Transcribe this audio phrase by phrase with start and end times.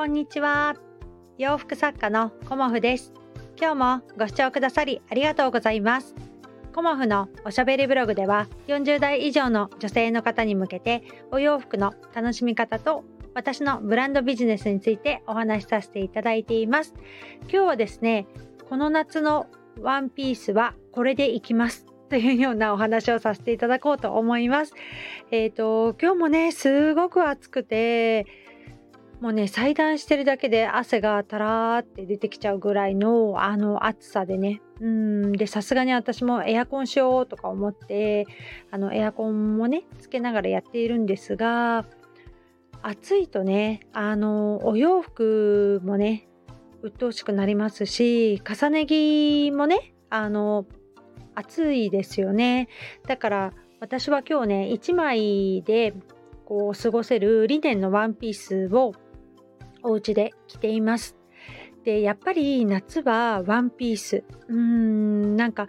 [0.00, 0.76] こんにちは。
[1.36, 3.12] 洋服作家のコモフです。
[3.60, 6.14] 今日もご視聴くださりありがとうございます。
[6.74, 13.04] コモフのおしゃべりブログでは40代以上の女性の方に向けてお洋服の楽しみ方と
[13.34, 16.94] 私のブランドビジネスについてお話しさせていただいています。
[17.42, 18.26] 今日はですね
[18.70, 19.48] この夏の
[19.82, 21.84] ワンピースはこれでいきます。
[22.08, 24.72] というようなお話をさせていただこうと思います。
[25.30, 28.26] えっ、ー、と今日もねすごく暑くて
[29.20, 34.62] もうね裁断してるだけで汗がたらーって出てきちゃうぐらいのあの暑さでね。
[34.80, 35.32] うん。
[35.32, 38.26] でさすがに私もエアコンしようとか思って
[38.70, 41.84] あのエアコンもねつけながらやっているんですが
[42.82, 46.26] 暑いとねあのお洋服もね
[46.82, 50.64] 鬱陶しくなりますし重ね着もねあの
[51.34, 52.68] 暑いですよね。
[53.06, 55.92] だから私は今日ね1枚で
[56.46, 58.94] こう過ごせるリネンのワンピースを
[59.82, 61.16] お家で着ています。
[61.84, 65.66] でやっぱり夏はワンピースうーんなんか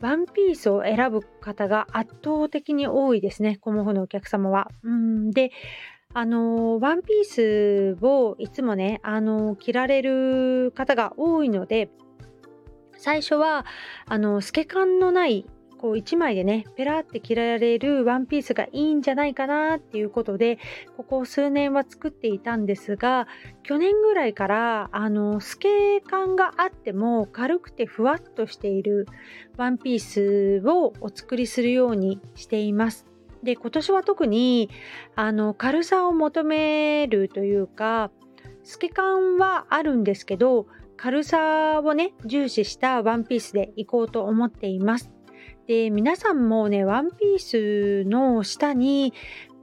[0.00, 4.68] ワンピースを選ぶ方が圧倒的に多いですねコモフのお客様は。
[4.82, 5.50] うんで
[6.16, 11.90] あのワンピースをいつもねあの着られる方が多いので
[12.96, 13.66] 最初は
[14.06, 15.44] あの透け感のない
[15.84, 20.58] こう1枚でねペラって着られるワンピースがいいんじゃないかなっていうことで
[20.96, 23.28] ここ数年は作っていたんですが
[23.64, 29.06] 去年ぐらいからあの透け感があっても軽くてふわっとしている
[29.58, 29.98] ワンピー
[30.62, 33.04] スをお作りするようにしています。
[33.42, 34.70] で今年は特に
[35.16, 38.10] あの軽さを求めるというか
[38.62, 45.13] 透け感はあるんですけど軽さをね重視したワンピースでいこうと思っています。
[45.66, 49.12] で皆さんもねワンピースの下に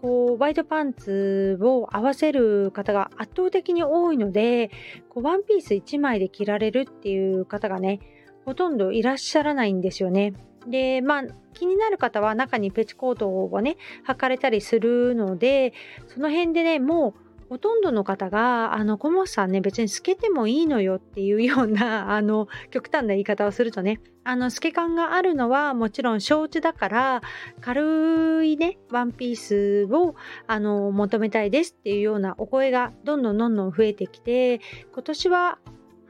[0.00, 4.70] こうワイドパンツを合わせる方が圧倒的に多いので
[5.08, 7.98] こうワンピース1枚で着られるっていう方がね
[8.44, 10.32] ほとんどいらっしゃらないんですよね。
[10.66, 11.22] でまあ
[11.54, 15.72] 気になる方は中にペチコートをね履かれたりするので
[16.06, 27.22] その辺でねもうほとんどの方が、あの、コモさんね、別に透けてもいいのよっていうような、 あの、極端な言い方をするとね、あの、透け感があるのはもちろん承知だから、
[27.60, 30.14] 軽いね、ワンピースを、
[30.46, 34.60] あの、求めたいですっていうようなお声がどんどんどんどん増えてきて、
[34.92, 35.58] 今年は、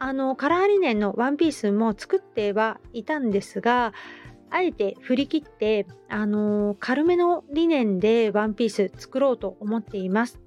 [0.01, 3.93] あの、カラーリネンのワンピースも作ってはいたんですが、
[4.51, 10.41] あえて振り切って、あの軽めのリネンでワンピース作ろうと思っています。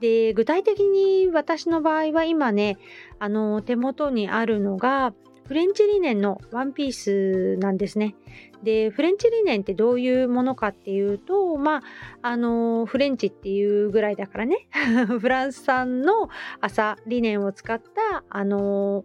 [0.00, 2.78] で具体的に私の場合は今ね
[3.18, 5.12] あの手元にあるのが
[5.46, 8.14] フレンチリネンのワンピースなんですね。
[8.62, 11.82] でフレンチリネンってどういうものかっていうとまあ
[12.22, 14.68] あのフレンチっていうぐらいだからね
[15.18, 16.28] フランス産の
[16.60, 19.02] 麻リネンを使ったあの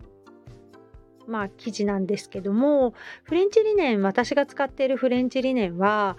[1.26, 2.94] まあ生地なんですけども
[3.24, 6.18] フレンチリネン私が使っているフレンチリネンは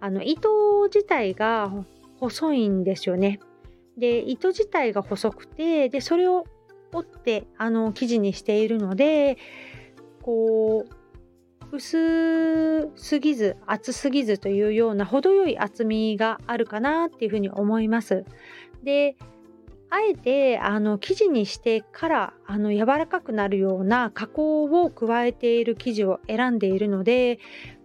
[0.00, 1.70] あの糸自体が
[2.18, 3.38] 細いんですよね。
[3.98, 6.44] で糸自体が細くてでそれを
[6.92, 9.36] 折ってあの生地にしているので
[10.22, 10.98] こう
[11.76, 18.24] 薄すぎず厚すぎずというような程よい厚みがあるかなっていうふうに思います。
[18.82, 19.16] で
[19.90, 27.38] あえてあの生地にしてからあの柔らかくなるような加工を加えている生地を選んでいるので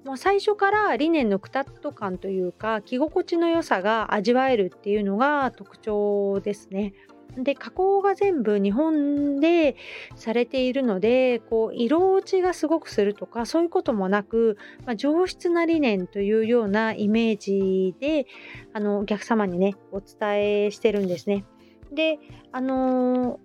[0.03, 6.93] もう最初からリネンのくたっと感というか着心地の良さが味わえるっていうのが特徴ですね。
[7.37, 9.75] で加工が全部日本で
[10.15, 18.27] されているのでこう色落ちがすごくするとかそういうこともなく、まあ、上質な理念というようなイメージで
[18.73, 21.45] あのお客様にねお伝えしてるんですね。
[21.91, 22.19] で
[22.51, 23.39] あの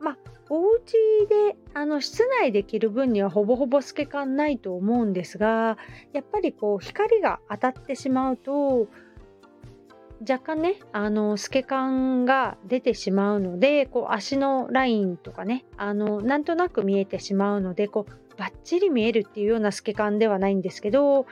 [0.00, 0.92] ー、まあお家
[1.30, 5.78] であの室内で着る分にはほぼほぼ透け感ないと思うんですが
[6.12, 8.86] やっぱりこう光が当たってしまうと
[10.20, 21.24] 若干ねあの透け感が出てしまうのでこう足のラインとかねあのなんとなく見えてしまうのでこうバッチリ見えるっていうような透け感ではないんですけど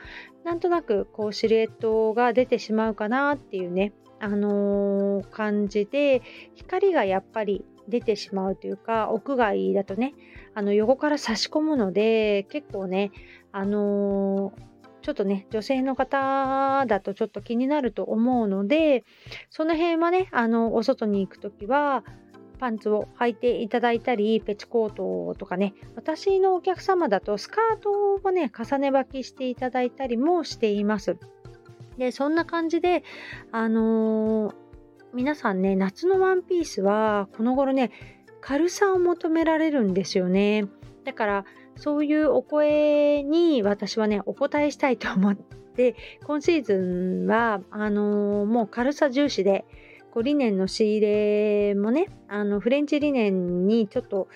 [0.43, 6.23] なんとなくこうシルエットが出てしまうかなっていうねあのー、感じで
[6.55, 10.15] 光がやっぱり出てしまうというか屋外だとね
[10.55, 13.11] あの横から差し込むので結構ね
[13.51, 14.71] あのー
[15.01, 19.03] ちょっとね、女性の方だとちょっと気になると思うので、
[19.49, 22.03] その辺はね、あの、お外に行くときは、
[22.59, 31.17] パンツを履いていただいたり、ペチコートとかね、私のお客様だとスカートをね、重ね履きしていただいたりもしています。
[31.97, 33.03] で、そんな感じで、
[33.51, 34.55] あのー、
[35.13, 37.91] 皆さんね、夏のワンピースは、この頃ね、
[38.41, 40.67] 軽さを求められるんですよね。
[41.03, 49.65] だからそういうお声に私はねお答えしたいと思って今シーズンはあのー、もう軽さ重視で
[50.11, 54.27] こうリネンの仕入れもねあのフレンチリネンにちょっと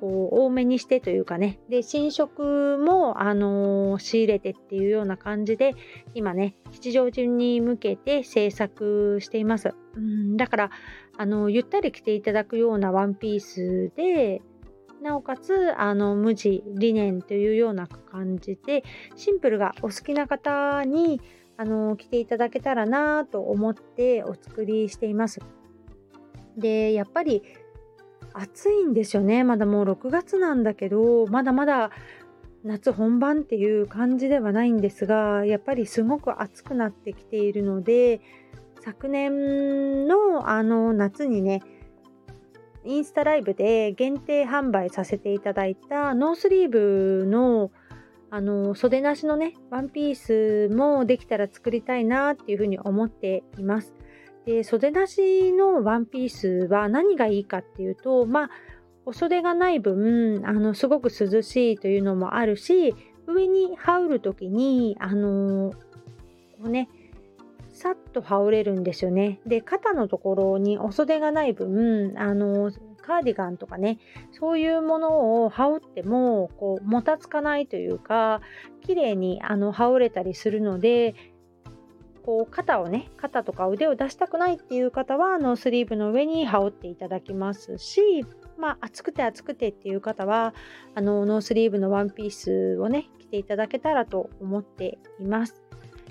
[0.00, 5.74] こう多めにしてというかねで新色も、あのー、仕入れてっていうような感じで
[6.14, 10.70] 今ね吉祥寺に向けて制作していますうんだから
[11.16, 14.40] あのゆったり着ていただくようなワンピースで
[15.02, 18.84] なおかつあの無地リネンというような感じで
[19.16, 21.20] シンプルがお好きな方に
[21.56, 25.40] あの着ていただけたらなと思ってお作りしています。
[26.56, 27.42] でやっぱり
[28.38, 31.90] 暑いんですよねまだもう6月なんだけどまだまだ
[32.64, 38.20] 夏本番っていう感じではないんですがやっぱりすごく暑くなってきているので
[38.80, 41.62] 昨年のあの夏にね
[42.84, 47.70] インスタライブで限定販売させていただいたノースリーブの
[48.30, 53.94] あの袖なしのねワンピースもできたら作りたいなっていうふうに思っています。
[54.48, 58.50] で袖なしのワンピースは何がいいかっていうとまあ
[59.04, 62.94] お袖がない分あのすごく涼しいというのもあるし
[63.26, 65.76] 上に羽織る時にあのこ
[66.64, 66.88] うね
[67.74, 69.38] さっと羽織れるんですよね。
[69.46, 72.72] で肩のところにお袖がない分あの
[73.02, 73.98] カーディガンとかね
[74.32, 78.40] そういうものを羽織ってもこうもたつかないというか
[78.80, 81.14] 綺麗にあの羽織れたりするので
[82.28, 88.02] こう肩をね肩とか腕を出したくないっていう方はノースリーブの上に羽織っていただきますし
[88.58, 90.52] まあ暑くて暑くてっていう方は
[90.94, 95.62] あのノースリーブのワンピースをね着ていただけたらと思っています。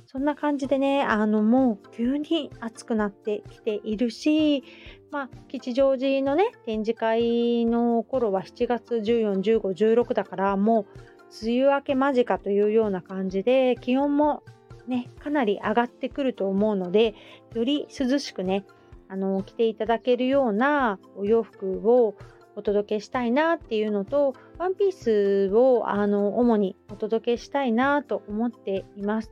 [0.07, 4.63] そんな感じでね、あのもう急に暑くなってきているし、
[5.11, 14.43] まあ、吉祥寺のね、展示会の頃は7月14、15、16だから、もう梅雨明け間近というような感じで、気温も
[14.87, 17.15] ね、かなり上がってくると思うので、
[17.53, 18.65] より涼しくね、
[19.09, 22.15] あの着ていただけるようなお洋服を
[22.55, 29.31] お届けしたいなっていうのと、ワンピースをあの主にお届けしたいなと思っています。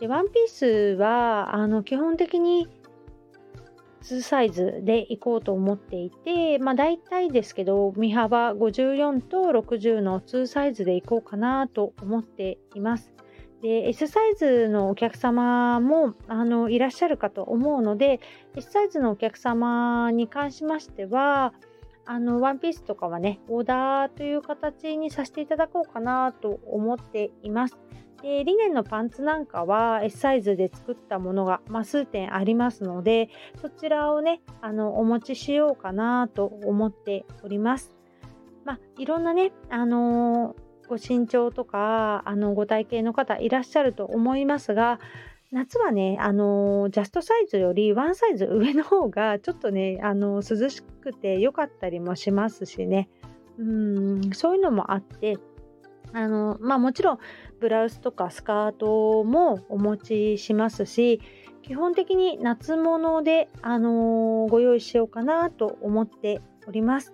[0.00, 0.66] でワンピース
[0.98, 2.68] はあの基本的に
[4.02, 13.15] 2サイズでいこうと思っていて、まあ大体ですけど、身幅54と60の2サイズでいこうかなと思っています。
[13.66, 18.20] で S サイズのお客様もあのいらっしゃるかと思うので
[18.54, 21.52] S サイズのお客様に関しましては
[22.04, 27.76] あのワンピースとかはねオーダーという形にさせていただこうかなと思っています。
[28.22, 33.30] でリネンのパンツなんかは S サイズで作ったものが、まあ、数点ありますので
[33.60, 37.96] そちらをねあのお持ちしようかなと思っております。
[38.64, 45.00] まあ、いろんなね、あのーご身長とかあのご体型の方いらっしゃると思いますが
[45.52, 53.08] 夏はね、あのジャストサイズよりワンサイズ上の方がちょっとね、あの涼しくて良かったりもしますしね、
[53.58, 55.38] うんそういうのもあって
[56.12, 57.18] あの、まあ、もちろん
[57.60, 61.20] ブラウスとかスカートもお持ちしますし
[61.62, 67.12] 基本的に夏物で、あのご用意しようかなと思っております。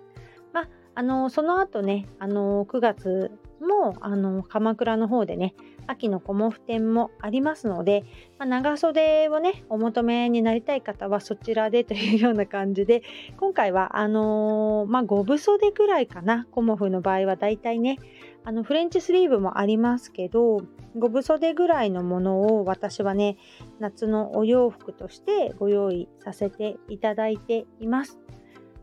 [0.53, 3.31] まあ、あのその後ね、あの9月
[3.63, 5.55] もあの鎌倉の方でね
[5.87, 8.03] 秋のコモフ展もありますので、
[8.37, 13.03] まあ、長袖をねお求めになりたい方はそちらでというような感じで
[13.37, 17.97] 今回はあのー、まあ5分袖ぐらいかなコモフの場合はだいたいね
[18.45, 20.57] あのフレンチスリーブもありますけど
[20.97, 23.37] 5分袖ぐらいのものを私はね
[23.79, 28.19] 夏のお洋服としてご用意させていただいています。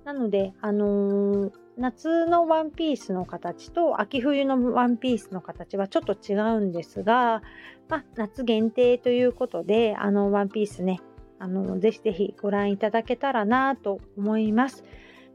[0.05, 7.43] なので、あのー、夏のワンピースの形と秋冬のワンピースの形はちょっと違うんですが、
[7.89, 11.00] まあ、夏限定ということで、あのワンピースね、
[11.39, 14.85] あのぜひぜひご覧いただけたらなと思います。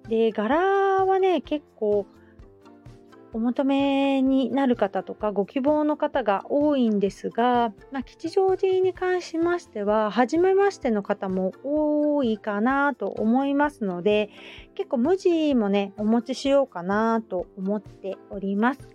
[0.07, 2.05] で、柄はね、結構
[3.35, 14.29] お求めになる方とかご希望の方が多いんですが、まあ、吉祥寺に関しましては初めましての方も多いかなと思いますので
[14.73, 18.87] 結構無地もねお持ちしようかなと思っております。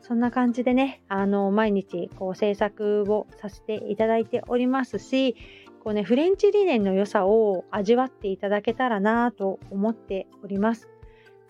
[0.00, 5.36] そんな感じでね、あの毎日こう制作をさせていただいておりますし、
[5.82, 10.88] こうね、フレンチリネンの良さを味わっていただけたらなと思っております。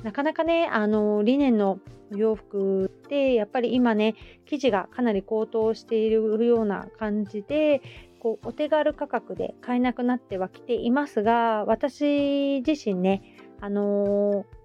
[0.02, 1.80] なかなかね、あのリネンの
[2.14, 4.14] 洋服ってやっぱり今ね
[4.46, 7.82] 生地がかなり高騰しているような感じで
[8.20, 13.22] こうお手軽価格で買えなくなってはきていますが私自身ね
[13.60, 14.56] あのー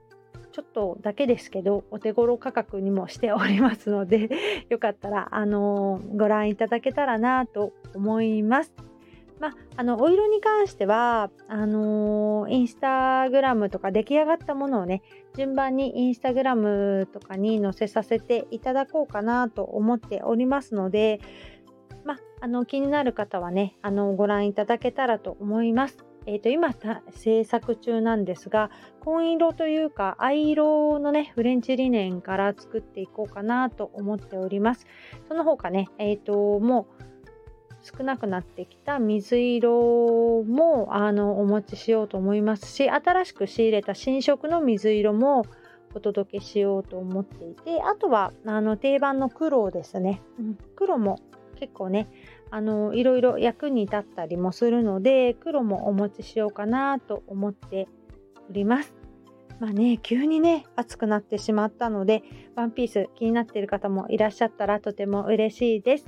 [0.51, 4.29] ちょっとだけですけどお手頃価格にもしておりますので
[4.69, 8.90] よかったらあのご覧いただけたらなと思います。
[9.41, 15.01] まあ、あのお色に関してはあのインスタグラムとか出来上がったものをね
[15.35, 21.19] 順番にインスタグラムとかに載せさせていただこうかなと思っておりますので、
[22.05, 26.05] まあ、あの気になる方はねあのご覧いただけたらと思います。
[26.27, 26.71] えー、と今
[27.09, 28.69] 制作中なんですが
[28.99, 34.85] 紺色というか藍色のねフレンチリネンから作っていこうかなと思っております
[35.27, 37.10] その他ねえっ、ー、ともう
[37.83, 45.45] 少なくなってきた水色もあのお持ちしようと思いますし新しく仕入れた新色の水色も
[45.93, 51.19] お届けしようと思っていてあとはあの定番の黒ですね、うん、黒も
[51.59, 52.07] 結構ね
[52.49, 57.87] あのいろいろ役に立ったりもするので黒もお持ちしようかなと思って
[58.49, 59.01] おります。
[59.61, 62.23] まあね、急にね、暑くなってしまったので、
[62.55, 66.07] ワンピース気になっている方もいらっしゃったらとても嬉しいです。